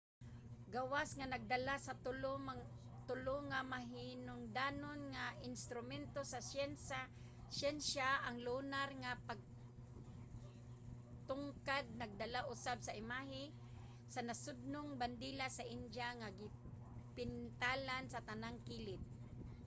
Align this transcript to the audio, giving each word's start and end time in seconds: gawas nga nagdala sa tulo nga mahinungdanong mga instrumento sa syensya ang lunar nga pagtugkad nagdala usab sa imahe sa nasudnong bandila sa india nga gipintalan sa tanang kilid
gawas 0.75 1.09
nga 1.17 1.27
nagdala 1.33 1.75
sa 1.85 1.93
tulo 3.07 3.37
nga 3.49 3.59
mahinungdanong 3.73 5.03
mga 5.13 5.25
instrumento 5.49 6.21
sa 6.31 6.39
syensya 7.59 8.09
ang 8.25 8.35
lunar 8.47 8.89
nga 9.03 9.11
pagtugkad 9.27 11.85
nagdala 12.01 12.39
usab 12.53 12.77
sa 12.83 12.95
imahe 13.01 13.43
sa 14.13 14.19
nasudnong 14.27 14.89
bandila 15.01 15.45
sa 15.57 15.67
india 15.77 16.07
nga 16.19 16.29
gipintalan 16.39 18.03
sa 18.09 18.23
tanang 18.29 18.57
kilid 18.67 19.01